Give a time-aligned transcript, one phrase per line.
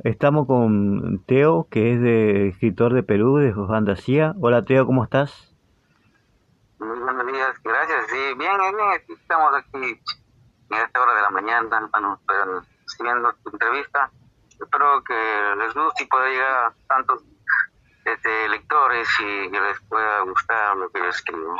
[0.00, 4.34] Estamos con Teo, que es de escritor de Perú, de fantasía.
[4.40, 5.54] Hola Teo, ¿cómo estás?
[6.78, 8.06] Muy buenos días, gracias.
[8.08, 10.00] Sí, bien, bien, estamos aquí
[10.70, 12.20] en esta hora de la mañana, bueno,
[12.86, 14.10] siguiendo tu entrevista.
[14.50, 15.14] Espero que
[15.58, 17.24] les guste y pueda llegar a tantos
[18.04, 21.56] este, lectores y que les pueda gustar lo que yo escribo.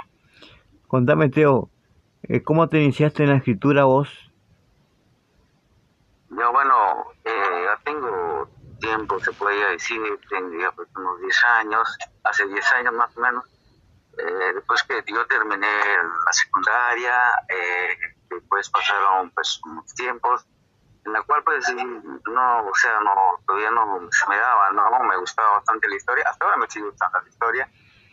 [0.87, 1.71] Contame, Teo,
[2.23, 4.26] eh, ¿cómo te iniciaste en la escritura vos?
[6.39, 11.99] Yo, bueno, eh, ya tengo tiempo, se podría decir, tengo ya pues, unos 10 años,
[12.25, 13.45] hace 10 años más o menos,
[14.19, 17.15] eh, después que yo terminé la secundaria,
[18.29, 20.47] después pasaron pues unos tiempos,
[21.07, 23.15] en la cual pues no, o sea, no,
[23.47, 26.87] todavía no se me daba, no, me gustaba bastante la historia, hasta ahora me sigue
[26.87, 27.71] gustando la historia,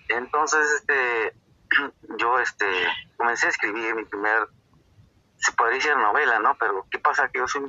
[0.08, 1.35] entonces este
[2.18, 2.88] yo este
[3.18, 4.48] comencé a escribir mi primer
[5.44, 6.56] se podría decir novela, ¿no?
[6.58, 7.28] Pero ¿qué pasa?
[7.28, 7.62] Que yo soy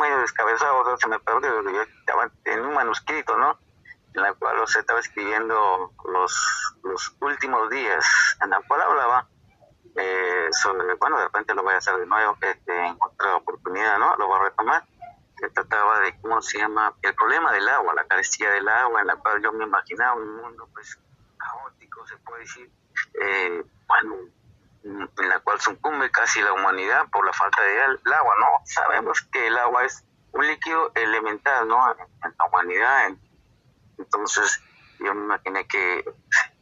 [0.00, 3.58] medio descabezado, se me perdió, yo estaba en un manuscrito, ¿no?
[4.14, 9.28] En la cual o estaba escribiendo los, los últimos días, en la cual hablaba
[9.96, 13.98] eh, sobre, bueno, de repente lo voy a hacer de nuevo, este, en otra oportunidad,
[13.98, 14.16] ¿no?
[14.16, 14.84] Lo voy a retomar.
[15.36, 16.94] Se trataba de, ¿cómo se llama?
[17.02, 20.34] El problema del agua, la carestía del agua, en la cual yo me imaginaba un
[20.36, 20.98] mundo, pues,
[21.36, 22.70] caótico, se puede decir,
[23.20, 24.16] eh, bueno,
[24.84, 28.46] en la cual sucumbe casi la humanidad por la falta de agua, ¿no?
[28.64, 31.90] Sabemos que el agua es un líquido elemental, ¿no?
[31.90, 33.10] En la humanidad.
[33.98, 34.62] Entonces,
[35.00, 36.04] yo me imaginé que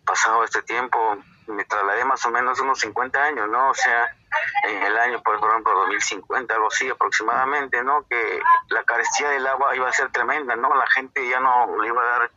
[0.04, 3.70] pasado este tiempo me trasladé más o menos unos 50 años, ¿no?
[3.70, 4.16] O sea,
[4.64, 8.06] en el año, por ejemplo, 2050, algo así aproximadamente, ¿no?
[8.08, 10.74] Que la carestía del agua iba a ser tremenda, ¿no?
[10.74, 12.30] La gente ya no le iba a dar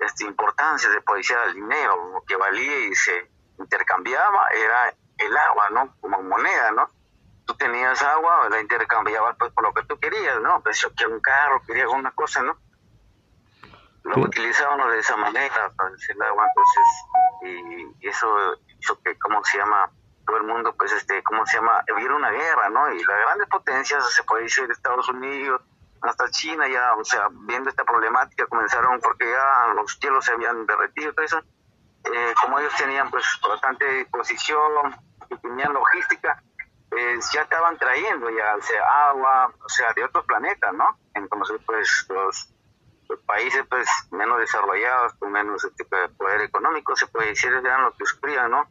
[0.00, 5.68] este, importancia de policía al dinero, lo que valía y se intercambiaba era el agua,
[5.70, 5.94] ¿no?
[6.00, 6.90] Como moneda, ¿no?
[7.44, 10.60] Tú tenías agua, la intercambiabas pues por lo que tú querías, ¿no?
[10.62, 12.56] Pues yo quiero un carro, quería alguna cosa, ¿no?
[14.04, 18.28] Lo utilizábamos de esa manera, pues, el agua, entonces, y, eso
[18.78, 19.90] hizo que, ¿cómo se llama?
[20.26, 21.84] Todo el mundo, pues, este, ¿cómo se llama?
[21.94, 22.90] Hubiera una guerra, ¿no?
[22.92, 25.60] Y las grandes potencias, se puede decir, Estados Unidos,
[26.02, 30.64] hasta China ya, o sea, viendo esta problemática, comenzaron porque ya los cielos se habían
[30.66, 31.42] derretido, todo eso,
[32.04, 34.94] eh, como ellos tenían pues bastante disposición
[35.30, 36.42] y tenían logística,
[36.96, 40.98] eh, ya estaban trayendo ya sea, agua, o sea, de otros planetas, ¿no?
[41.14, 42.54] Entonces, pues los,
[43.26, 48.04] países pues menos desarrollados, con menos este, poder económico, se puede decir, eran los que
[48.04, 48.68] sufrían, ¿no?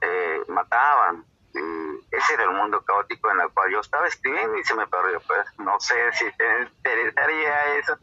[0.00, 1.24] Eh, mataban.
[1.54, 4.86] Y ese era el mundo caótico en el cual yo estaba escribiendo y se me
[4.86, 5.20] perdió.
[5.26, 7.96] Pues no sé si te interesaría eso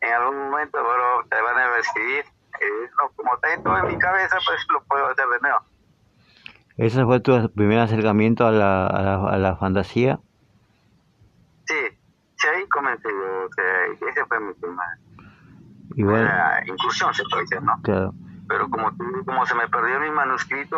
[0.00, 2.24] en algún momento, pero te van a escribir
[2.60, 5.60] eh, como está todo en mi cabeza, pues lo puedo hacer de nuevo.
[6.78, 10.20] ¿Ese fue tu primer acercamiento a la, a la, fantasía?
[11.64, 11.74] Sí,
[12.36, 14.54] sí, ahí comencé yo, o sea, ese fue mi
[15.90, 17.72] primera incursión, se puede decir, ¿no?
[17.82, 18.14] Claro.
[18.46, 18.92] Pero como,
[19.26, 20.76] como se me perdió mi manuscrito,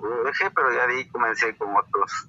[0.00, 2.28] lo dejé, pero ya ahí comencé con otros,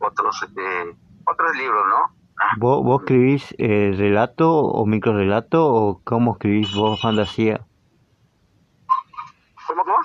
[0.00, 2.14] otros, este, otros libros, ¿no?
[2.58, 7.64] ¿Vos, vos escribís eh, relato o microrelato o cómo escribís vos fantasía?
[9.66, 9.96] ¿Cómo, cómo?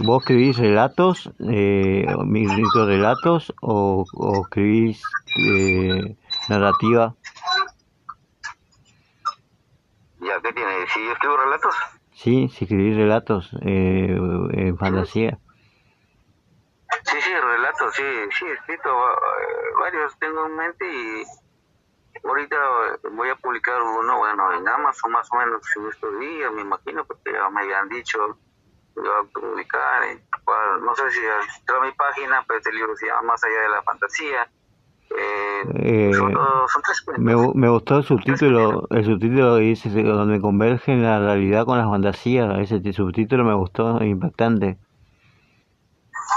[0.00, 5.02] ¿Vos escribís relatos, eh, microrelatos o, o escribís
[5.36, 6.16] eh,
[6.48, 7.16] narrativa?
[10.20, 10.86] ¿Ya qué tiene?
[10.94, 11.74] ¿Si yo escribo relatos?
[12.12, 14.16] Sí, si escribís relatos eh,
[14.52, 15.38] en fantasía.
[17.04, 18.02] Sí, sí, relatos, sí,
[18.38, 21.24] sí, he escrito eh, varios, tengo en mente y
[22.24, 22.56] ahorita
[23.12, 27.04] voy a publicar uno, bueno, en Amazon más o menos en estos días, me imagino,
[27.04, 28.38] porque ya me habían dicho
[29.00, 30.02] que iba a publicar,
[30.80, 33.82] no sé si a mi página, pero este libro se llama Más allá de la
[33.82, 34.48] fantasía.
[35.10, 41.18] Eh, eh, son, tres me, me, gustó el subtítulo, el subtítulo dice donde convergen la
[41.18, 44.78] realidad con las fantasías, ese subtítulo me gustó, impactante.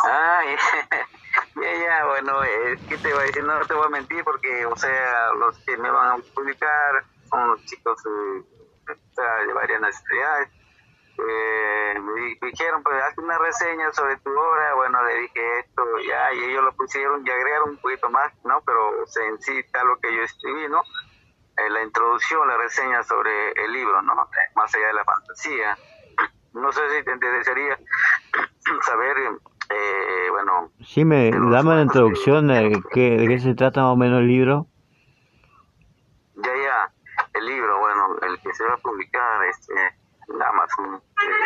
[0.06, 0.40] Ah,
[1.56, 4.66] ya, ya, bueno, es que te voy a decir, no te voy a mentir porque,
[4.66, 8.44] o sea, los que me van a publicar son los chicos eh,
[9.48, 10.50] de varias nacionalidades.
[11.18, 16.34] Eh, me dijeron, pues haz una reseña sobre tu obra, bueno, le dije esto, ya,
[16.34, 18.62] y ellos lo pusieron y agregaron un poquito más, ¿no?
[18.66, 20.82] Pero se en sí está lo que yo escribí, ¿no?
[21.58, 24.16] Eh, la introducción, la reseña sobre el libro, ¿no?
[24.16, 25.78] Más allá de la fantasía.
[26.54, 27.78] No sé si te interesaría
[28.82, 30.72] saber eh, bueno.
[30.86, 34.28] Sí, me, dame la introducción de qué, de qué se trata más o menos el
[34.28, 34.68] libro.
[36.36, 36.92] Ya, ya,
[37.34, 39.74] el libro, bueno, el que se va a publicar este,
[40.40, 41.02] Amazon,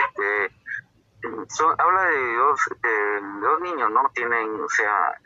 [0.07, 0.55] este,
[1.77, 4.09] habla de dos, de dos niños, ¿no?
[4.13, 5.19] Tienen, o sea,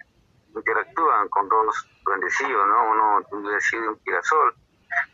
[0.56, 2.92] interactúan con dos duendecillos, ¿no?
[2.92, 4.56] Uno un duendecillo de un girasol,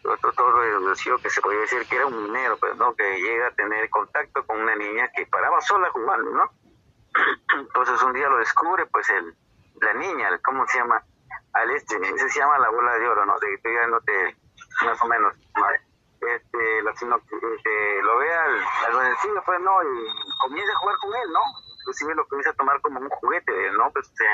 [0.03, 3.47] otro todo duendecillo que se podría decir que era un minero, pero no, que llega
[3.47, 6.51] a tener contacto con una niña que paraba sola jugando, ¿no?
[7.59, 9.35] Entonces un día lo descubre, pues el,
[9.81, 11.03] la niña, ¿cómo se llama?
[11.53, 11.97] Al este,
[12.29, 13.35] se llama la bola de oro, ¿no?
[13.39, 14.35] De, no te,
[14.85, 15.33] más o menos,
[17.01, 19.83] lo, este, lo ve al, al pues, ¿no?
[19.83, 21.41] Y comienza a jugar con él, ¿no?
[21.79, 23.91] Inclusive lo comienza a tomar como un juguete, ¿no?
[23.91, 24.25] Pues, este,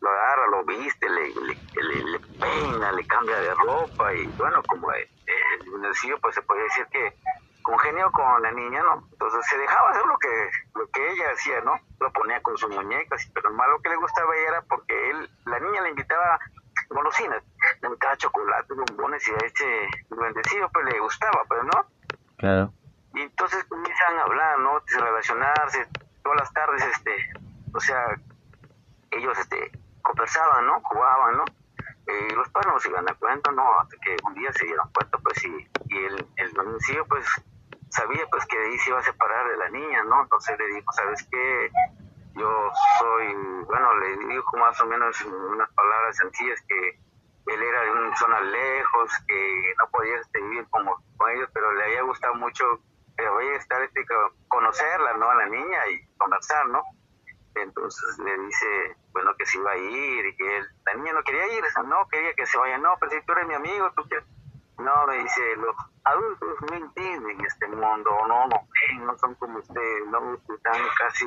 [0.00, 4.92] lo agarra, lo viste, le, le, le, peina, le cambia de ropa y bueno, como
[4.92, 7.14] el, el pues se puede decir que
[7.62, 9.08] congenió con la niña, ¿no?
[9.10, 11.74] Entonces se dejaba hacer lo que, lo que ella hacía, ¿no?
[12.00, 15.58] Lo ponía con sus muñecas, pero lo malo que le gustaba era porque él, la
[15.58, 16.38] niña le invitaba
[16.88, 17.42] golosinas,
[17.80, 21.86] le invitaba chocolate, bombones y a este bendecido pues le gustaba, pues, ¿no?
[22.36, 22.72] Claro.
[23.14, 24.82] Y entonces comienzan a hablar, ¿no?
[24.86, 25.86] Relacionarse
[26.22, 27.16] todas las tardes, este,
[27.72, 28.18] o sea,
[29.10, 29.70] ellos, este,
[30.02, 30.80] conversaban, ¿no?
[30.82, 31.44] Jugaban, ¿no?
[32.08, 33.80] Y los padres no se iban a cuenta, ¿no?
[33.80, 36.52] Hasta que un día se dieron cuenta, pues, y, y el, el
[37.08, 37.26] pues,
[37.88, 40.22] sabía, pues, que ahí se iba a separar de la niña, ¿no?
[40.22, 41.70] Entonces le dijo, ¿sabes qué?
[42.36, 43.34] Yo soy,
[43.64, 47.00] bueno, le dijo más o menos unas palabras sencillas que
[47.46, 51.84] él era de una zona lejos, que no podía vivir como con ellos, pero le
[51.84, 52.64] había gustado mucho,
[53.16, 54.04] pero voy a estar, este,
[54.48, 55.30] conocerla, ¿no?
[55.30, 56.82] A la niña y conversar, ¿no?
[57.54, 61.22] Entonces le dice, bueno, que se iba a ir y que él, la niña no
[61.22, 64.02] quería ir, no quería que se vaya, no, pero si tú eres mi amigo, tú
[64.08, 64.26] quieres.
[64.78, 65.74] No, me dice, los
[66.04, 68.68] adultos no entienden este mundo, no, no,
[69.04, 71.26] no son como ustedes, no están casi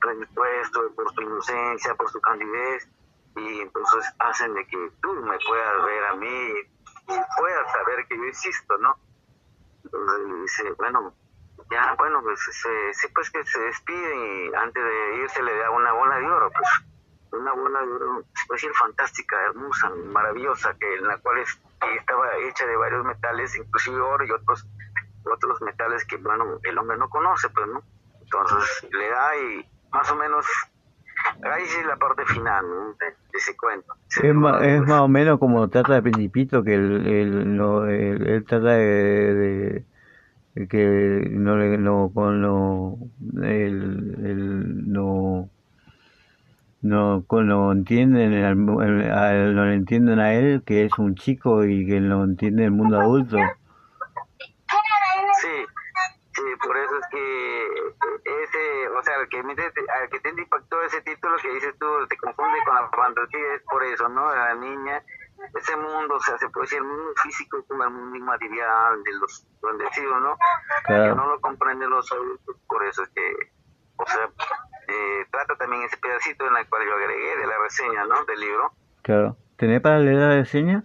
[0.00, 2.88] predispuestos por su inocencia, por su candidez,
[3.36, 8.16] y entonces hacen de que tú me puedas ver a mí y puedas saber que
[8.16, 8.96] yo existo, ¿no?
[9.84, 11.14] Entonces le dice, bueno,
[11.70, 15.92] ya, bueno, pues se, pues que se despide y antes de irse le da una
[15.92, 16.68] bola de oro, pues
[17.32, 22.66] una bola de oro, pues decir, fantástica, hermosa, maravillosa, que en la cual estaba hecha
[22.66, 24.66] de varios metales, inclusive oro y otros
[25.24, 27.82] otros metales que, bueno, el hombre no conoce, pues, ¿no?
[28.22, 30.46] Entonces le da y más o menos
[31.42, 32.64] ahí sí la parte final
[32.98, 33.94] de, ese cuento.
[34.22, 38.44] es, más, es más o menos como trata de Principito, que él, él, no, él,
[38.46, 39.84] trata de
[40.68, 42.98] que no le no con no
[43.42, 45.48] el, no
[46.82, 52.24] no no entienden no le entienden a él que es un chico y que no
[52.24, 53.36] entiende el mundo adulto.
[55.40, 55.66] Sí
[56.32, 57.66] sí por eso es que
[58.42, 62.16] ese o sea al que al que te impactó ese título que dices tú te
[62.16, 65.02] confunde con la fantasía es por eso no la niña
[65.54, 69.12] ese mundo, o sea, se puede decir el mundo físico como el mundo inmaterial de
[69.14, 70.36] los bendecidos, ¿no?
[70.86, 73.52] Que no lo comprenden los adultos, por eso es que,
[73.96, 74.29] o sea,
[76.30, 78.24] en el cual yo agregué de la reseña, ¿no?
[78.24, 78.72] Del libro.
[79.02, 79.36] Claro.
[79.56, 80.84] ¿Tenés para leer la reseña?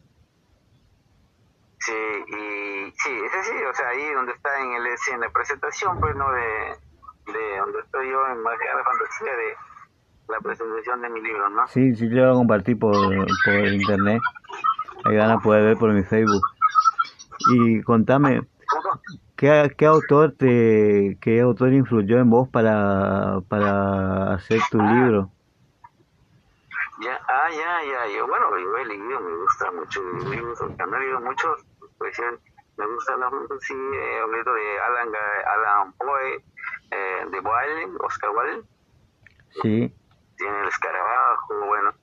[1.80, 6.00] Sí, y sí, ese sí, o sea, ahí donde está en el en la presentación,
[6.00, 6.32] pues, ¿no?
[6.32, 11.50] De, de donde estoy yo en Magia de Fantasía, de la presentación de mi libro,
[11.50, 11.68] ¿no?
[11.68, 12.96] Sí, sí, yo lo voy a compartir por,
[13.46, 14.22] por internet.
[15.06, 16.42] Ahí van a poder ver por mi Facebook.
[17.54, 18.42] Y contame,
[19.36, 24.92] ¿qué, qué autor te, qué autor influyó en vos para, para hacer tu ah.
[24.92, 25.32] libro?
[27.46, 31.22] Ya, ah, ya, ya, yo, bueno, yo he leído, me gusta mucho libros, han leído
[31.22, 31.64] muchos,
[32.00, 32.20] pues
[32.76, 35.12] me gusta la sí, he leído de Alan,
[35.54, 36.44] Alan Poe,
[36.90, 38.64] eh, de Wilde, Oscar Wilde.
[39.62, 39.94] Sí.
[40.38, 41.94] Tiene el escarabajo, bueno,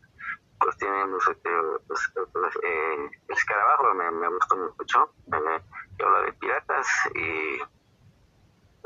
[0.61, 1.51] pues tiene este,
[1.89, 7.61] pues, pues, eh, el escarabajo me, me gustó mucho que habla de piratas y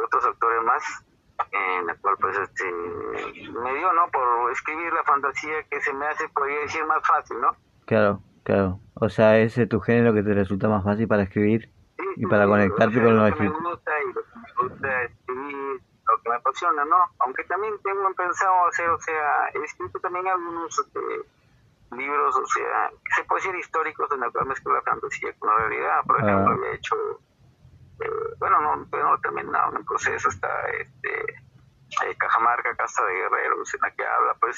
[0.02, 1.05] otros autores más
[1.78, 6.06] en la cual pues este me dio no por escribir la fantasía que se me
[6.06, 8.80] hace podría decir más fácil no claro claro.
[8.94, 11.70] O sea ese es tu género que te resulta más fácil para escribir
[12.16, 16.22] y para conectarte con los escritores me gusta y lo que me gusta escribir lo
[16.22, 20.78] que me apasiona no aunque también tengo pensado hacer o sea he escrito también algunos
[20.78, 21.00] este,
[21.92, 25.68] libros, o sea, se puede decir históricos en la cual mezcla la fantasía con la
[25.68, 26.00] realidad.
[26.06, 26.54] Por ejemplo, ah.
[26.54, 26.96] había hecho,
[28.00, 30.48] eh, bueno, no, no terminado el proceso, está
[30.80, 31.10] este,
[32.04, 34.56] eh, Cajamarca, Casa de Guerreros, en la que habla, pues,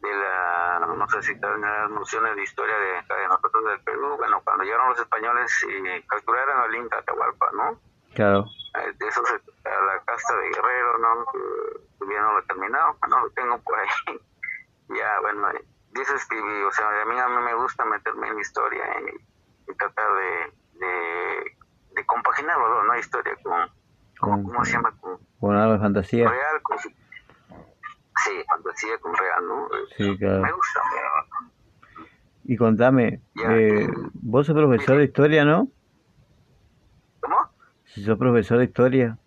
[0.00, 4.40] de la, no sé si las nociones de historia de, de, nosotros del Perú, bueno,
[4.44, 7.80] cuando llegaron los españoles y capturaron al Inca Atahualpa, ¿no?
[8.14, 8.44] Claro.
[8.78, 11.26] Eh, de eso se, la Casa de Guerrero, ¿no?
[12.06, 13.88] Que no lo he terminado, no lo tengo por ahí.
[14.88, 15.48] ya, bueno,
[15.92, 20.06] dice escribí, o sea, a mí, a mí me gusta meterme en historia y, tratar
[20.14, 21.56] de, de,
[21.92, 22.96] de compaginarlo, ¿no?
[22.96, 24.94] Historia con, ¿cómo se llama?
[25.40, 26.28] Con, algo de fantasía.
[26.28, 26.53] Real, con,
[28.84, 29.68] fantasía con real, ¿no?
[29.96, 30.42] Sí, claro.
[30.42, 30.80] Me gusta,
[32.44, 35.68] Y contame, eh, vos sos profesor de historia, ¿no?
[37.20, 37.36] ¿Cómo?
[37.84, 39.18] Si sos profesor de historia.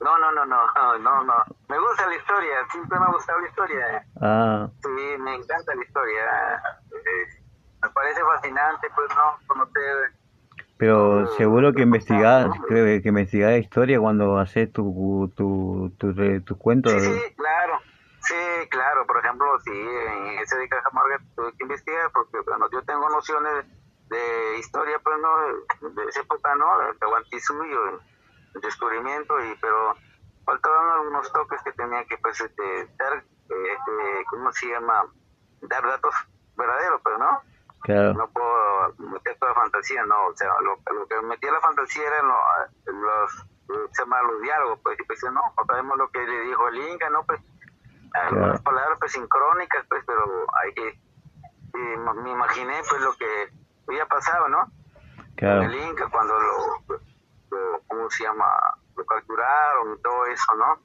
[0.00, 1.34] No, no, no, no, no, no.
[1.68, 4.06] Me gusta la historia, siempre me ha gustado la historia.
[4.20, 4.68] Ah.
[4.82, 6.24] Sí, me encanta la historia.
[6.92, 7.42] Eh,
[7.82, 9.46] me parece fascinante, pues, ¿no?
[9.46, 10.18] Conocer...
[10.76, 16.88] Pero seguro que investigás, que, que investigás historia cuando haces tu, tu, tu, tu, cuento.
[16.90, 17.80] Sí, sí, claro.
[18.28, 19.06] Sí, claro.
[19.06, 23.64] Por ejemplo, sí, en ese de Cajamarca tuve que investigar porque, bueno, yo tengo nociones
[24.08, 25.90] de historia, pues, ¿no?
[25.94, 26.78] De esa época, ¿no?
[26.78, 28.00] De Guantisuyo
[28.60, 29.94] descubrimiento, y pero
[30.44, 35.04] faltaban algunos toques que tenía que pues este, dar, este, ¿cómo se llama?
[35.62, 36.14] Dar datos
[36.56, 37.42] verdaderos, pero no.
[38.12, 40.26] No puedo meter toda fantasía, no.
[40.26, 42.26] O sea, lo, lo que metía la fantasía eran
[42.86, 43.32] los,
[43.92, 47.08] se llama, los diálogos, pues, y pues no, sabemos lo que le dijo el Inca,
[47.08, 47.24] ¿no?
[47.24, 47.40] Pues,
[48.14, 50.24] algunas palabras pues sincrónicas, pues, pero
[50.62, 51.00] hay que,
[51.74, 53.50] me imaginé pues lo que
[53.88, 54.70] había pasado, ¿no?
[55.36, 56.98] El Inca cuando lo,
[57.86, 58.44] ¿cómo se llama?
[58.96, 60.78] Lo capturaron y todo eso, ¿no?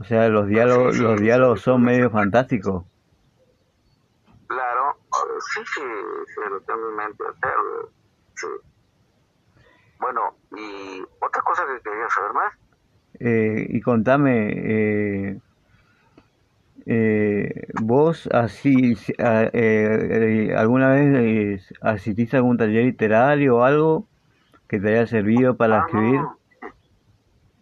[0.00, 2.84] O sea, los diálogos, los diálogos son medio fantásticos.
[4.46, 4.98] Claro,
[5.54, 7.90] sí, sí, sí, lo tengo en mente hacerlo,
[8.34, 8.46] sí.
[9.98, 12.54] Bueno, y otra cosa que quería saber más.
[13.20, 15.40] Eh, y contame, eh,
[16.86, 24.08] eh, vos así, eh, eh, alguna vez asististe a algún taller literario o algo?
[24.68, 26.20] que te haya servido para ah, escribir?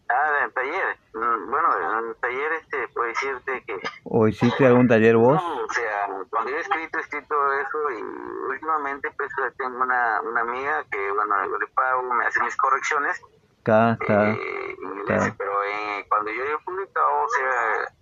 [0.09, 0.97] Ah, en taller.
[1.14, 1.69] Mm, bueno,
[2.09, 3.81] en taller este, puedo decirte que...
[4.05, 5.43] ¿O hiciste algún taller vos?
[5.43, 8.02] o sea, cuando yo he escrito, he escrito eso y
[8.50, 13.21] últimamente pues tengo una, una amiga que, bueno, yo le pago, me hace mis correcciones.
[13.61, 14.31] Acá está.
[14.31, 14.76] Eh,
[15.07, 17.95] pero eh, cuando yo he publicado, o sea,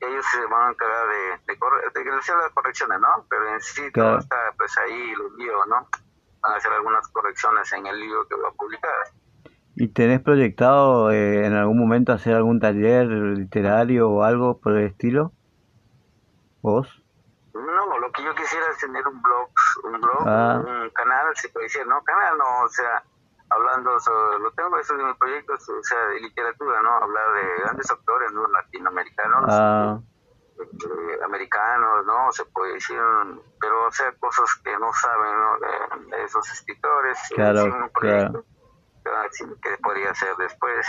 [0.00, 1.58] ellos se van a encargar de, de,
[1.94, 3.26] de, de hacer las correcciones, ¿no?
[3.28, 5.88] Pero en sí todo está pues ahí, los guío, ¿no?
[6.54, 8.92] hacer algunas correcciones en el libro que va a publicar.
[9.74, 14.86] ¿Y tenés proyectado eh, en algún momento hacer algún taller literario o algo por el
[14.86, 15.32] estilo?
[16.62, 16.88] ¿Vos?
[17.52, 19.50] No, lo que yo quisiera es tener un blog,
[19.84, 20.62] un blog, ah.
[20.64, 23.02] un canal, se puede decir, no, canal no, o sea,
[23.56, 26.92] hablando sobre, lo tengo eso en mi proyecto, o sea, de literatura, ¿no?
[26.98, 28.46] Hablar de grandes autores, ¿no?
[28.48, 29.44] Latinoamericanos.
[29.48, 29.98] Ah
[30.58, 32.32] eh, americanos, ¿no?
[32.32, 32.96] Se puede decir,
[33.60, 36.10] pero o sea, cosas que no saben, ¿no?
[36.16, 37.18] De, esos escritores.
[37.34, 38.44] Claro, claro.
[39.62, 40.86] Que podría hacer después.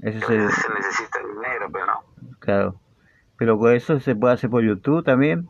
[0.00, 0.36] Eso se...
[0.38, 2.04] necesita dinero, pero no.
[2.38, 2.80] Claro.
[3.36, 5.48] Pero con eso se puede hacer por YouTube también.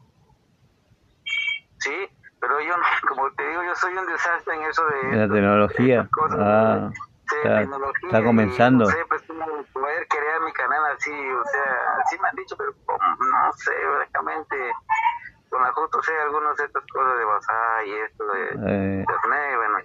[1.78, 2.08] Sí,
[2.40, 2.74] pero yo,
[3.08, 5.16] como te digo, yo soy un desastre en eso de...
[5.16, 6.08] la tecnología.
[6.38, 6.90] ah
[8.06, 8.84] está, comenzando.
[8.84, 9.22] no sé, pues
[9.72, 14.56] poder crear mi canal así, o sea, así me han dicho, pero no sé, francamente,
[15.48, 19.00] con la justo sé algunas de estas cosas de WhatsApp y esto de eh.
[19.00, 19.78] internet, bueno.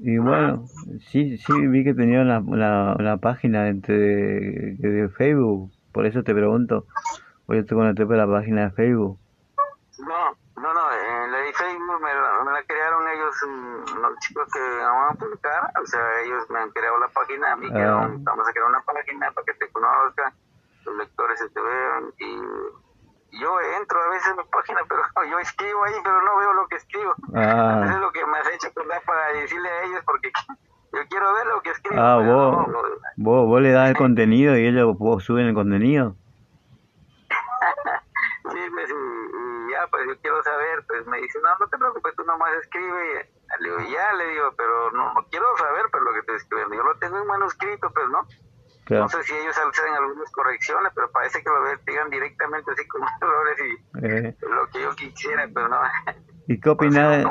[0.00, 0.64] Y bueno,
[1.10, 3.72] sí, sí, vi que tenía una, una, página de,
[4.78, 6.86] de, Facebook, por eso te pregunto.
[7.46, 9.18] Hoy te conecté por la página de Facebook.
[9.98, 10.30] No,
[10.62, 14.48] no, no, en la de Facebook me la, me la crearon ellos, mm, los chicos
[14.52, 18.08] que van a publicar, o sea, ellos me han creado la página, a mí ah.
[18.18, 20.32] vamos a crear una página para que te conozcan,
[20.84, 25.38] los lectores se te vean, y yo entro a veces en mi página, pero yo
[25.38, 27.14] escribo ahí, pero no veo lo que escribo.
[27.34, 27.82] Ah.
[27.84, 28.68] Eso es lo que me has hecho
[29.06, 30.30] para decirle a ellos, porque
[30.92, 32.00] yo quiero ver lo que escribo.
[32.00, 32.66] Ah, vos,
[33.16, 36.16] vos, vos le das el contenido y ellos vos suben el contenido.
[38.50, 38.92] sí, pues,
[39.90, 43.30] pues yo quiero saber, pues me dice, no, no te preocupes, tú nomás escribe.
[43.60, 46.74] Le digo, ya, le digo, pero no, quiero saber pero pues, lo que te escribiendo.
[46.74, 48.26] Yo lo tengo en manuscrito, pues, ¿no?
[48.90, 53.06] No sé si ellos hacen algunas correcciones, pero parece que lo digan directamente así como
[53.20, 54.36] errores y eh.
[54.40, 55.80] lo que yo quisiera, pero no.
[56.46, 57.26] ¿Y qué opinas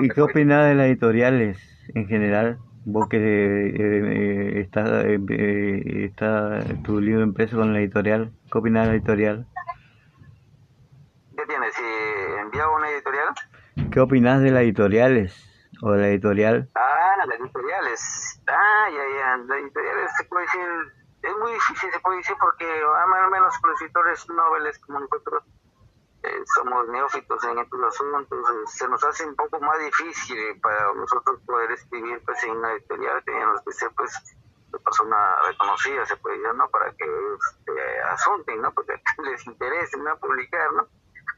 [0.00, 1.58] y, qué opina de las editoriales
[1.94, 2.58] en general?
[2.86, 8.86] Vos que eh, eh, está, eh, está tu libro impreso con la editorial, ¿qué opinas
[8.86, 9.46] de la editorial?
[11.36, 11.74] ¿Qué tienes?
[11.74, 11.82] ¿Si
[12.40, 13.28] envía una editorial?
[13.94, 15.30] ¿Qué opinas de las editoriales?
[15.80, 16.68] ¿O de la editorial?
[16.74, 18.40] Ah, las editoriales.
[18.48, 19.36] Ah, ya, ya.
[19.36, 20.66] Las editoriales se puede decir.
[21.22, 25.44] Es muy difícil, se puede decir, porque al menos los escritores noveles como nosotros
[26.24, 31.40] eh, somos neófitos en estos asuntos, se nos hace un poco más difícil para nosotros
[31.46, 33.22] poder escribir pues, en una editorial.
[33.24, 34.10] Teníamos que ser pues
[34.72, 36.68] de persona reconocida, se puede decir, ¿no?
[36.68, 38.72] Para que eh, asunten, ¿no?
[38.74, 40.18] Porque les interese, ¿no?
[40.18, 40.88] Publicar, ¿no?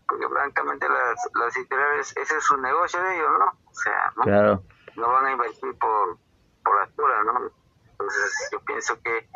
[0.09, 3.47] Porque francamente las, las editoriales, ese es su negocio de ellos, ¿no?
[3.71, 4.63] O sea, ¿no?
[4.97, 6.19] No van a invertir por,
[6.65, 7.51] por altura, ¿no?
[7.91, 9.29] Entonces yo pienso que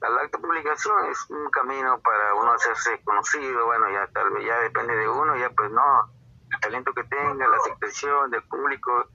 [0.00, 4.58] la acta publicación es un camino para uno hacerse conocido, bueno, ya tal vez ya
[4.60, 6.10] depende de uno, ya pues no,
[6.60, 9.06] talento que tenga, la aceptación del público,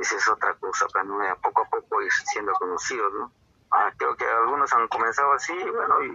[0.00, 1.40] esa es otra cosa, para pues, ¿no?
[1.40, 3.32] poco a poco ir siendo conocidos, ¿no?
[3.72, 6.10] Ah, creo que algunos han comenzado así, bueno, y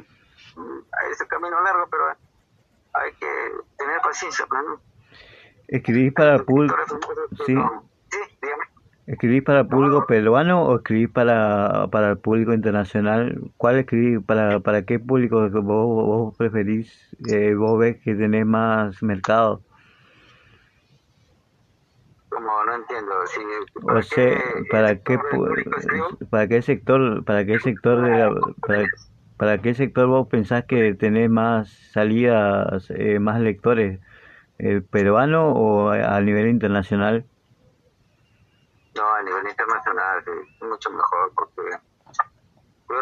[0.56, 2.16] mm, es camino largo, pero
[2.94, 3.28] hay que
[3.78, 4.82] tener paciencia, pues, ¿no?
[5.68, 6.76] ¿Escribís para el público?
[7.46, 7.56] Sí.
[9.08, 13.42] ¿Escribís para el público peruano o escribís para, para el público internacional?
[13.58, 14.24] ¿Cuál escribís?
[14.24, 17.16] ¿Para, para qué público vos, vos preferís?
[17.30, 19.62] Eh, ¿Vos ves que tenés más mercado?
[22.30, 23.12] Como no entiendo.
[23.86, 25.20] ¿para, o sea, qué, ¿para, qué,
[26.30, 28.84] ¿para qué sector, para qué sector de para,
[29.42, 34.00] para, qué sector vos pensás que tenés más salidas, eh, más lectores?
[34.60, 37.26] ¿El peruano o a nivel internacional?
[38.96, 40.24] No, a nivel internacional,
[40.62, 41.64] mucho mejor porque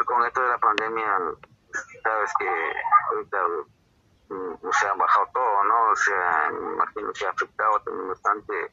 [0.05, 1.17] con esto de la pandemia,
[2.03, 2.49] sabes que
[3.09, 3.37] ahorita
[4.29, 5.89] mm, se ha bajado todo, ¿no?
[5.91, 8.71] O sea, imagino que ha afectado también bastante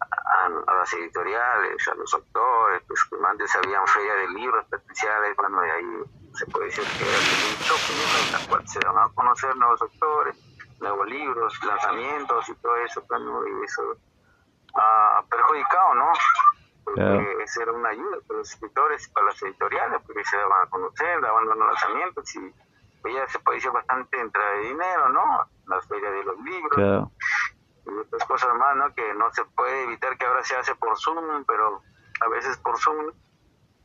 [0.00, 5.70] a, las editoriales, a los autores, pues antes habían feria de libros especiales, bueno, y
[5.70, 7.92] ahí se puede decir que era un choque,
[8.26, 10.36] en la cual se van a conocer nuevos autores,
[10.80, 13.96] nuevos libros, lanzamientos y todo eso, bueno, y eso
[14.74, 16.12] ha perjudicado, ¿no?
[16.84, 20.66] Porque esa era una ayuda para los escritores y para las editoriales, porque se daban
[20.66, 22.52] a conocer, daban los lanzamientos y
[23.12, 25.48] ya se puede decir bastante entrada de dinero, ¿no?
[25.66, 27.10] Las ferias de los libros
[27.86, 28.94] y otras cosas más, ¿no?
[28.94, 31.82] Que no se puede evitar que ahora se hace por Zoom, pero
[32.20, 33.12] a veces por Zoom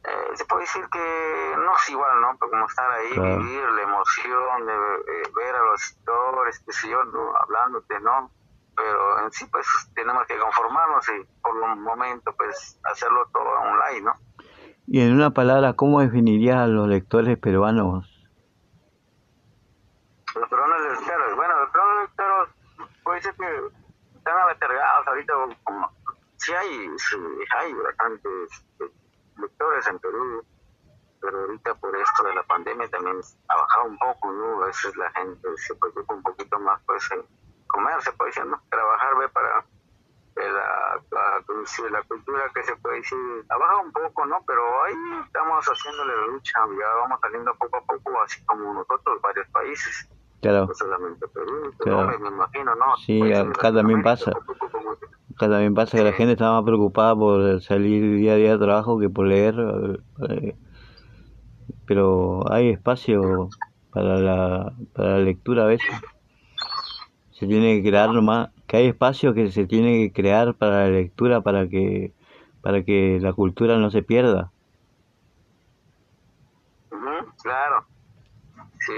[0.03, 2.37] eh, se puede decir que no es igual, ¿no?
[2.39, 6.89] Pero como estar ahí, vivir la emoción de eh, ver a los escritores, qué sé
[6.89, 7.35] yo, ¿no?
[7.37, 8.31] hablándote, ¿no?
[8.75, 14.01] pero en sí pues tenemos que conformarnos y por un momento pues hacerlo todo online,
[14.01, 14.13] ¿no?
[14.87, 18.07] Y en una palabra, ¿cómo definirías a los lectores peruanos?
[20.35, 22.49] Los peruanos lectores, bueno, los peruanos lectores
[23.03, 25.91] puede ser que están abatergados ahorita, como,
[26.37, 27.17] sí hay, sí
[27.59, 28.65] hay bastantes
[29.37, 30.45] lectores en Perú,
[31.21, 34.63] pero ahorita por esto de la pandemia también ha bajado un poco, ¿no?
[34.63, 37.23] A veces la gente se preocupa un poquito más pues en
[37.67, 38.61] comer, se puede decir, ¿no?
[38.69, 39.59] Trabajar, ve, para
[40.37, 43.17] eh, la, la, la, cultura que se puede decir,
[43.49, 44.43] ha bajado un poco, ¿no?
[44.47, 49.21] Pero ahí estamos haciéndole la lucha, ya vamos saliendo poco a poco, así como nosotros,
[49.21, 50.09] varios países.
[50.41, 50.67] Claro.
[50.67, 52.19] No solamente Perú, claro.
[52.19, 52.97] me imagino, ¿no?
[53.05, 54.31] Sí, acá también pasa.
[54.31, 58.57] Acá también pasa que la gente está más preocupada por salir día a día de
[58.57, 59.55] trabajo que por leer.
[60.29, 60.55] Eh,
[61.85, 63.49] pero hay espacio
[63.91, 65.91] para la, para la lectura a veces
[67.31, 70.89] se tiene que crear nomás, que hay espacio que se tiene que crear para la
[70.89, 72.13] lectura para que
[72.61, 74.51] para que la cultura no se pierda.
[77.41, 77.87] claro,
[78.85, 78.93] sí,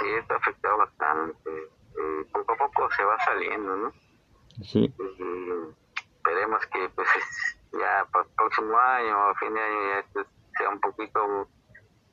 [0.00, 1.50] sí, esto ha afectado bastante.
[1.50, 3.92] Eh, poco a poco se va saliendo, ¿no?
[4.62, 4.92] Sí.
[6.16, 7.08] esperemos que pues
[7.72, 11.48] ya para el próximo año, a fin de año, ya esto sea un poquito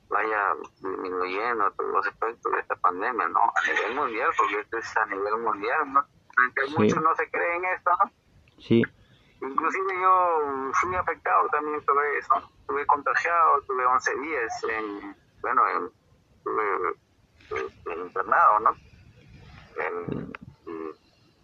[0.09, 3.39] vaya disminuyendo todos los efectos de esta pandemia, ¿no?
[3.41, 6.05] A nivel mundial, porque esto es a nivel mundial, ¿no?
[6.37, 8.11] Aunque muchos no se creen esto, ¿no?
[8.59, 8.83] Sí.
[9.41, 12.33] Inclusive yo fui afectado también sobre eso.
[12.61, 15.91] Estuve contagiado, tuve 11 días en, bueno, en,
[16.37, 16.95] estuve
[18.27, 18.75] internado, ¿no?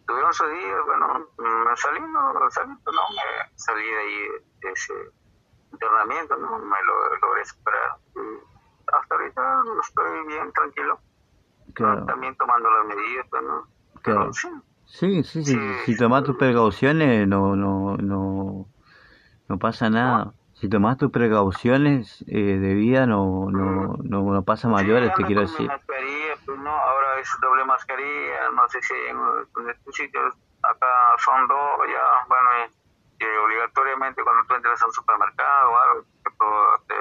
[0.06, 4.28] Tuve 11 días, bueno, me salí, no, salí, no, me salí de ahí
[4.62, 4.93] de ese
[5.72, 6.60] internamiento, ¿no?
[6.60, 7.98] Me lo logré superar
[8.91, 11.00] hasta ahorita estoy bien tranquilo.
[11.74, 12.06] Claro.
[12.06, 13.67] También tomando las medidas, pues, ¿no?
[14.02, 14.34] Claro.
[14.34, 14.50] sí.
[14.86, 18.67] Sí, sí, sí, si tomas tus precauciones no, no, no,
[19.48, 20.34] no pasa nada.
[20.54, 25.41] Si tomas tus precauciones eh, de vida no, no, no, no pasa mayores, te quiero
[25.41, 25.67] decir.
[25.67, 31.15] Mascarilla, pues, no, ahora es doble mascarilla, no sé si en, en estos sitios acá
[31.17, 32.49] son dos, ya, bueno,
[33.17, 36.05] que obligatoriamente cuando tú entras a un supermercado o algo,
[36.88, 36.95] te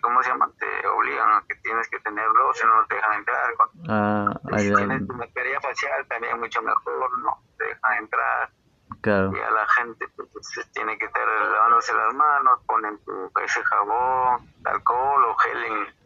[0.00, 0.50] ¿cómo se llama?
[0.58, 3.54] Te obligan a que tienes que tenerlo, si no, no te dejan entrar.
[3.88, 7.38] Ah, si tienes tu mascarilla facial, también mucho mejor, ¿no?
[7.58, 8.50] Te dejan entrar.
[9.00, 9.32] Claro.
[9.34, 14.52] Y a la gente pues, tiene que estar lavándose las manos, ponen tu, ese jabón,
[14.64, 16.05] alcohol o gel en,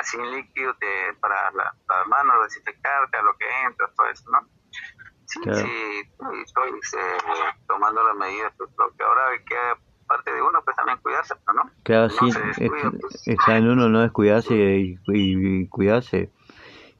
[0.00, 0.74] así en líquido
[1.20, 4.40] para las manos, desinfectarte a lo que entras, todo eso, ¿no?
[5.26, 6.02] Sí, sí,
[6.44, 7.18] estoy eh,
[7.66, 9.56] tomando las medidas, pues, lo que ahora hay que
[10.06, 11.70] parte de uno, pues también cuidarse, ¿no?
[11.82, 12.30] Claro, sí,
[12.68, 13.26] pues.
[13.26, 16.30] está en uno no descuidarse y, y, cuidarse.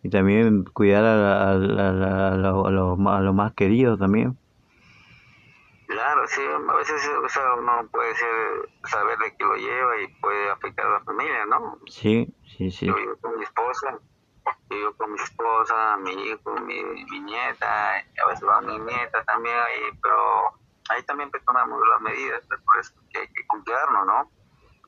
[0.03, 2.99] Y también cuidar a, a, a, a los,
[3.35, 4.37] más queridos también.
[5.87, 8.29] Claro, sí, a veces o sea, uno puede ser,
[8.85, 11.79] saber de qué lo lleva y puede afectar a la familia, ¿no?
[11.87, 12.87] Sí, sí, sí.
[12.87, 14.01] Yo vivo con mi esposa
[14.71, 19.57] yo con mi esposa, mi hijo, mi, mi nieta, a veces va mi nieta también
[19.57, 24.31] ahí, pero ahí también tomamos las medidas, por eso que hay que cuidarnos, ¿no?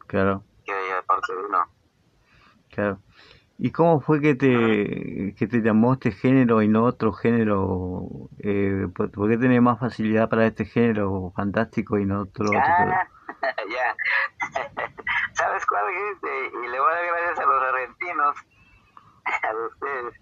[0.07, 0.43] Claro.
[0.65, 1.65] Que hay aparte de uno.
[2.71, 2.99] Claro.
[3.61, 8.07] ¿Y cómo fue que te, que te llamó este género y no otro género?
[8.39, 12.47] Eh, ¿por, qué tenés más facilidad para este género fantástico y no otro?
[12.47, 12.61] otro?
[13.69, 13.97] ya.
[15.33, 16.19] ¿Sabes cuál es?
[16.53, 18.37] Y le voy a dar gracias a los argentinos,
[19.43, 20.15] a ustedes.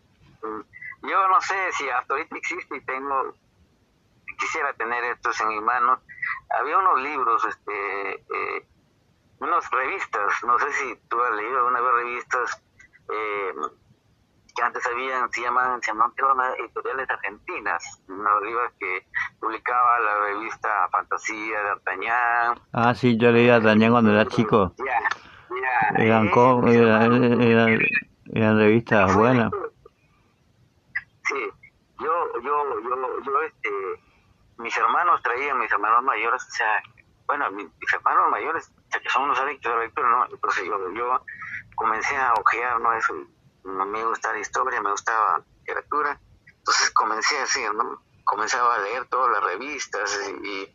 [1.03, 3.35] Yo no sé si hasta ahorita existe y tengo,
[4.38, 6.01] quisiera tener estos en mis manos.
[6.59, 8.66] Había unos libros, este, eh,
[9.40, 12.62] unas revistas, no sé si tú has leído alguna vez revistas
[13.08, 13.52] eh,
[14.56, 16.12] que antes habían, se llamaban, se llamaban
[16.58, 19.06] editoriales argentinas, una revista que
[19.38, 22.60] publicaba la revista Fantasía de Artañán.
[22.72, 24.74] Ah, sí, yo leía Artañán cuando era chico.
[24.78, 26.02] Ya, ya.
[26.02, 26.30] Eran,
[28.32, 29.52] eran, revistas buenas.
[31.24, 31.50] Sí,
[32.00, 33.70] yo, yo, yo, yo, este,
[34.58, 36.82] mis hermanos traían, mis hermanos mayores, o sea,
[37.26, 40.24] bueno, mis, hermanos mayores, que son unos adictos a la lectura, ¿no?
[40.32, 41.20] Entonces yo, yo
[41.76, 42.92] comencé a ojear, ¿no?
[42.94, 43.14] Eso,
[43.64, 48.02] me gusta la historia, me gustaba la literatura, entonces comencé así, ¿no?
[48.24, 50.68] Comenzaba a leer todas las revistas y,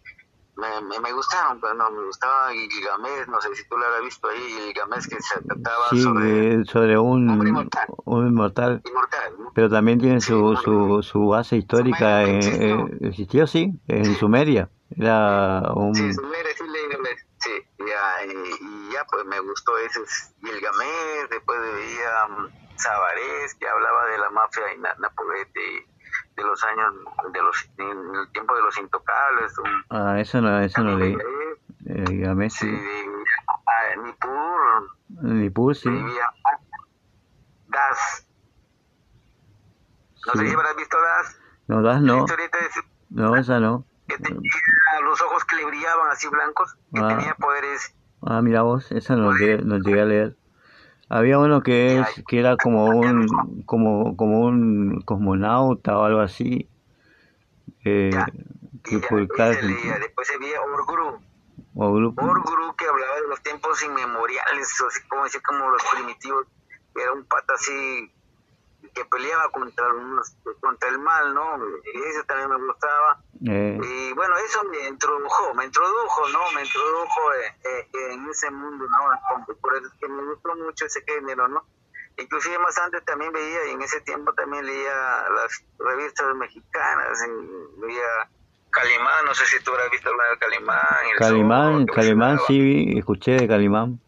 [0.55, 4.27] me, me, gustaron, pero no, me gustaba Gilgamesh, no sé si tú lo has visto
[4.27, 9.99] ahí, Gilgamesh que se trataba sobre, sobre un, un inmortal, un inmortal, inmortal pero también
[9.99, 15.95] tiene su, su, su base histórica, eh, eh, existió, sí, en Sumeria, era un...
[15.95, 16.65] Sí, Sumeria, sí,
[17.39, 19.99] sí, ya, y, ya pues me gustó ese
[20.41, 25.87] Gilgamesh, después veía um, Sabarés, que hablaba de la mafia y Napolete
[26.35, 26.93] de los años,
[27.31, 29.53] de los, en el tiempo de los intocables.
[29.89, 31.17] ah, eso no, eso no leí.
[31.85, 32.81] Gilgamesh, sí.
[33.47, 34.89] Ah, Nippur.
[35.21, 35.89] Nippur, sí.
[37.67, 38.27] Das.
[40.27, 41.39] No sé si habrás visto Das.
[41.67, 42.25] No, Das no.
[43.09, 43.85] No, esa no.
[44.07, 44.51] Que tenía
[45.03, 47.07] los ojos que le brillaban así blancos, que ah.
[47.07, 47.95] tenía poderes.
[48.23, 50.35] Ah, mira vos, esa no, llegué, no llegué a leer.
[51.09, 56.69] Había uno que es que era como un como como un cosmonauta o algo así.
[57.83, 58.11] Eh,
[58.83, 61.19] que Después se veía Orguru.
[61.75, 62.75] Orguru.
[62.77, 66.45] que hablaba de los tiempos inmemoriales, así como decía como los primitivos.
[66.95, 68.11] Era un pata así
[68.93, 69.85] que peleaba contra,
[70.59, 71.57] contra el mal, ¿no?
[71.93, 73.19] Y eso también me gustaba.
[73.47, 73.79] Eh.
[73.81, 76.51] Y bueno, eso me introdujo, me introdujo, ¿no?
[76.53, 79.45] Me introdujo eh, eh, en ese mundo, ¿no?
[79.61, 81.63] Por eso es que me gustó mucho ese género, ¿no?
[82.17, 84.93] Inclusive más antes también veía, y en ese tiempo también leía
[85.35, 87.19] las revistas mexicanas,
[87.81, 88.29] leía
[88.71, 90.79] Calimán, no sé si tú habrás visto alguna de Calimán.
[91.17, 93.99] Calimán, Calimán, sí, escuché de Calimán.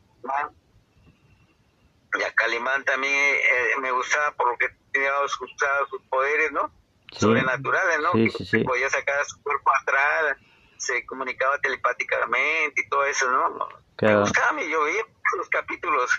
[2.18, 3.14] Y a Calimán también
[4.04, 5.50] me gustaba por lo que tenía sus,
[5.90, 6.72] sus poderes, ¿no?
[7.18, 8.12] sobrenaturales, ¿no?
[8.44, 10.38] Sí, podía sacar su cuerpo astral,
[10.78, 13.68] se comunicaba telepáticamente y todo eso, ¿no?
[14.02, 15.04] Me gustaba, yo veía
[15.38, 16.12] los capítulos.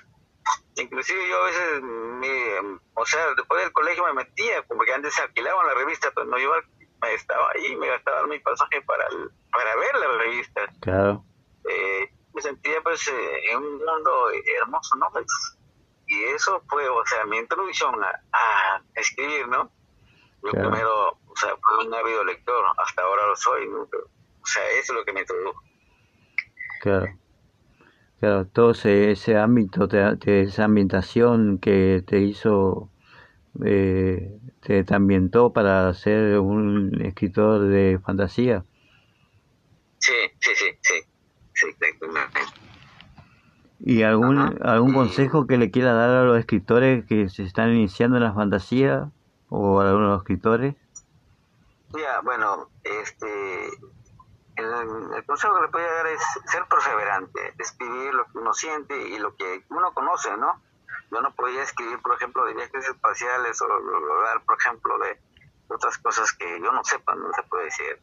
[0.77, 5.23] Inclusive yo a veces, me, o sea, después del colegio me metía, porque antes se
[5.23, 9.07] alquilaban la revista, pero no me estaba ahí, me gastaba mi pasaje para,
[9.53, 10.67] para ver la revista.
[10.81, 11.25] Claro.
[11.69, 15.07] Eh, me sentía pues eh, en un mundo hermoso, ¿no?
[16.15, 19.71] Y eso fue, o sea, mi introducción a, a escribir, ¿no?
[20.43, 24.93] Yo primero, o sea, fui un ávido lector, hasta ahora lo soy, o sea, eso
[24.93, 25.63] es lo que me introdujo.
[26.83, 27.07] Claro.
[28.21, 32.91] Claro, todo ese, ese ámbito, te, esa ambientación que te hizo,
[33.65, 38.65] eh, te, te, ambientó para ser un escritor de fantasía.
[39.99, 41.01] Sí, sí, sí, sí,
[41.55, 41.67] sí,
[43.87, 48.17] ¿Y algún, algún consejo que le quiera dar a los escritores que se están iniciando
[48.17, 49.11] en la fantasía?
[49.55, 50.75] o algunos escritores?
[51.91, 53.67] Ya, bueno, este,
[54.57, 59.19] el, consejo que le puedo dar es ser perseverante, escribir lo que uno siente y
[59.19, 60.61] lo que uno conoce, ¿no?
[61.13, 65.21] Yo no podía escribir, por ejemplo, de viajes espaciales o hablar, por ejemplo, de
[65.69, 68.01] otras cosas que yo no sepa, no se puede decir.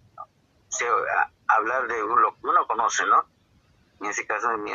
[1.47, 3.25] hablar de lo que uno conoce, ¿no?
[3.99, 4.71] En ese caso, de mi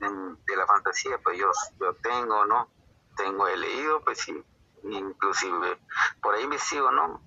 [0.00, 2.68] de la fantasía, pues yo, yo tengo, ¿no?
[3.16, 4.44] Tengo, he leído, pues sí,
[4.82, 5.78] inclusive
[6.20, 7.22] por ahí investigo, ¿no?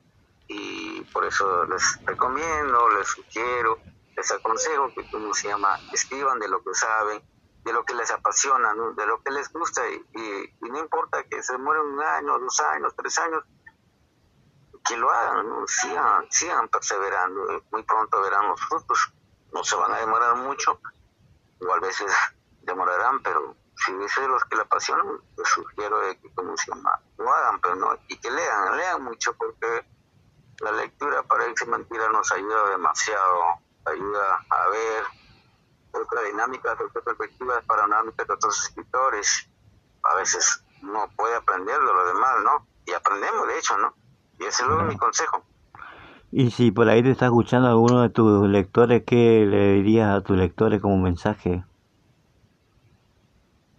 [0.47, 3.79] Y por eso les recomiendo, les sugiero,
[4.15, 7.21] les aconsejo que como se llama, escriban de lo que saben,
[7.63, 11.57] de lo que les apasiona, de lo que les gusta y, no importa que se
[11.57, 13.43] muera un año, dos años, tres años,
[14.87, 19.11] que lo hagan, sigan, sigan perseverando, muy pronto verán los frutos,
[19.51, 20.79] no se van a demorar mucho,
[21.59, 22.09] o a veces
[22.67, 27.31] demorarán, pero si es los que la apasionan, les sugiero que como se llama, lo
[27.31, 29.85] hagan, pero no, y que lean, lean mucho porque
[30.59, 33.39] la lectura para irse mentira nos ayuda demasiado,
[33.85, 35.03] ayuda a ver
[35.93, 39.49] otra dinámica, otras perspectivas panorámicas de otros escritores.
[40.03, 42.67] A veces uno puede aprender de lo demás, ¿no?
[42.85, 43.93] Y aprendemos, de hecho, ¿no?
[44.39, 45.43] Y ese es mi consejo.
[46.31, 50.21] Y si por ahí te está escuchando alguno de tus lectores, ¿qué le dirías a
[50.21, 51.63] tus lectores como mensaje?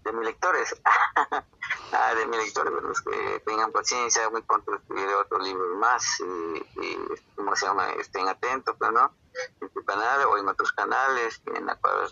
[0.08, 0.74] De mis lectores.
[1.92, 6.66] ah, de mis lectores, pues, que tengan paciencia, muy pronto escribiré otros libros más y,
[6.80, 6.98] y
[7.36, 7.90] ¿cómo se llama?
[7.90, 9.12] Estén atentos, pues, ¿no?
[9.60, 12.10] En tu canal o en otros canales en la cual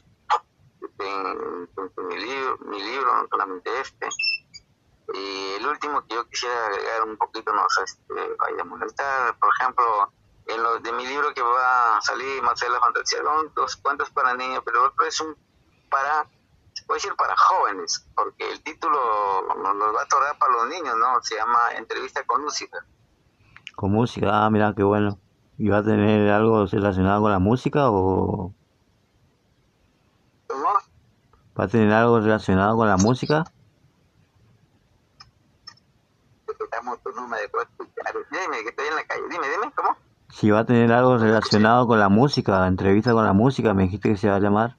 [0.83, 1.69] estén
[2.09, 4.09] mi libro, mi libro, no solamente este.
[5.15, 9.39] Y el último que yo quisiera agregar un poquito, no sé, este, vaya a molestar,
[9.39, 10.13] por ejemplo,
[10.49, 13.21] en lo de mi libro que va a salir, Marcela Fantasía,
[13.55, 15.35] dos cuentos para niños, pero otro es un
[15.89, 16.29] para,
[16.87, 18.97] se puede decir para jóvenes, porque el título
[19.57, 21.21] nos va a tocar para los niños, ¿no?
[21.21, 22.79] Se llama Entrevista con Música.
[23.75, 25.19] Con música, ah, mira, qué bueno.
[25.59, 28.55] ¿Y va a tener algo relacionado con la música o...?
[30.47, 30.69] ¿Cómo?
[31.59, 33.43] ¿Va a tener algo relacionado con la música?
[38.31, 39.23] Dime, que estoy en la calle.
[39.29, 39.97] Dime, dime, ¿cómo?
[40.31, 44.11] Si va a tener algo relacionado con la música, entrevista con la música, me dijiste
[44.11, 44.77] que se va a llamar.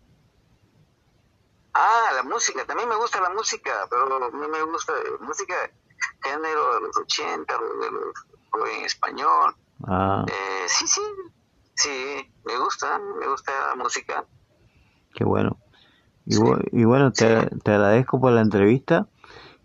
[2.28, 5.56] Música, también me gusta la música, pero a mí me gusta música
[6.22, 9.56] género de los 80, de los, en español.
[9.86, 10.26] Ah.
[10.28, 11.02] Eh, sí, sí,
[11.76, 14.26] sí, me gusta, me gusta la música.
[15.14, 15.58] Qué bueno.
[16.26, 16.36] Y,
[16.72, 19.08] y bueno, te, te agradezco por la entrevista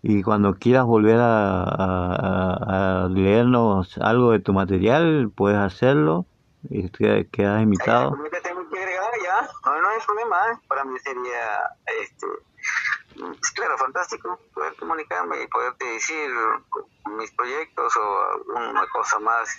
[0.05, 6.25] y cuando quieras volver a, leernos algo de tu material, puedes hacerlo
[6.69, 8.11] y quedas invitado.
[9.23, 10.57] Ya, no, no hay problema, ¿eh?
[10.67, 11.69] para mí sería,
[12.01, 12.27] este,
[13.53, 16.29] claro, fantástico poder comunicarme y poderte decir
[17.17, 19.49] mis proyectos o alguna cosa más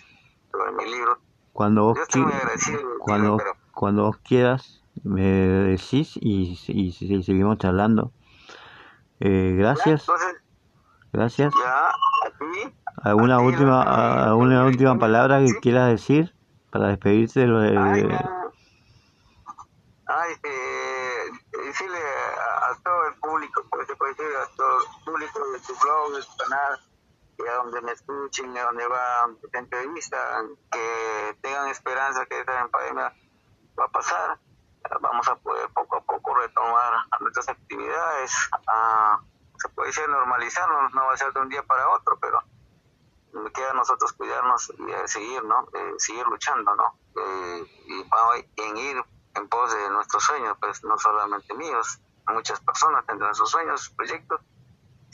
[0.51, 1.19] sobre mi libro.
[1.53, 1.99] Cuando vos,
[2.99, 3.39] cuando,
[3.73, 8.13] cuando vos quieras, me decís y, y, y seguimos charlando.
[9.21, 10.07] Eh, gracias.
[11.13, 11.53] gracias.
[13.03, 13.83] ¿Alguna última
[14.25, 16.35] alguna última palabra que quieras decir
[16.71, 17.71] para despedirse de lo de...
[20.07, 24.79] Ay, eh, decirle a, todo el público, pues se puede decir a todo
[25.53, 26.81] de tu blog, de tu canal,
[27.37, 30.17] que a donde me escuchen, a donde va esta entrevista,
[30.71, 33.13] que tengan esperanza que esta pandemia
[33.79, 34.39] va a pasar
[35.01, 38.33] vamos a poder poco a poco retomar nuestras actividades,
[38.67, 39.21] a,
[39.57, 42.43] se puede decir normalizarnos, no va a ser de un día para otro, pero
[43.53, 45.69] queda a nosotros cuidarnos y seguir, ¿no?
[45.75, 46.99] Eh, seguir luchando, ¿no?
[47.17, 53.05] Eh, y en ir en pos de nuestros sueños, pues no solamente míos, muchas personas
[53.07, 54.41] tendrán sus sueños, sus proyectos,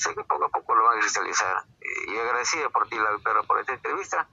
[0.00, 1.64] sé que poco a poco lo van a cristalizar.
[2.08, 4.26] Y agradecido por ti, la por esta entrevista.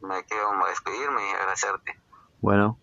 [0.00, 1.98] Me quedo a despedirme y agradecerte.
[2.40, 2.78] Bueno,